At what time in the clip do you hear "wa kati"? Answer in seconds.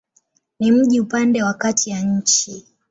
1.43-1.89